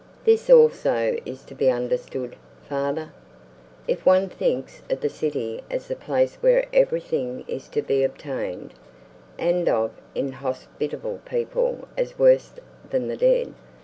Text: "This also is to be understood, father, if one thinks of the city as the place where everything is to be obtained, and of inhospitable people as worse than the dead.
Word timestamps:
"This 0.25 0.49
also 0.49 1.19
is 1.27 1.43
to 1.43 1.53
be 1.53 1.69
understood, 1.69 2.35
father, 2.67 3.11
if 3.87 4.03
one 4.03 4.29
thinks 4.29 4.81
of 4.89 5.01
the 5.01 5.09
city 5.09 5.61
as 5.69 5.87
the 5.87 5.95
place 5.95 6.37
where 6.41 6.65
everything 6.73 7.43
is 7.47 7.67
to 7.67 7.83
be 7.83 8.03
obtained, 8.03 8.73
and 9.37 9.69
of 9.69 9.91
inhospitable 10.15 11.19
people 11.25 11.87
as 11.95 12.17
worse 12.17 12.49
than 12.89 13.09
the 13.09 13.17
dead. 13.17 13.53